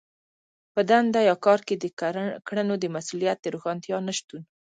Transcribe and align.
په 0.73 0.79
دنده 0.89 1.19
يا 1.29 1.35
کار 1.45 1.59
کې 1.67 1.75
د 1.77 1.85
کړنو 2.47 2.75
د 2.79 2.85
مسوليت 2.95 3.37
د 3.41 3.45
روښانتيا 3.53 3.97
نشتون. 4.07 4.41